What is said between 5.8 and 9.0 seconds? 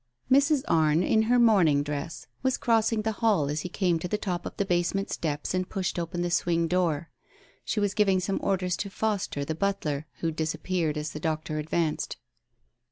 open the swing door. She was giving some orders to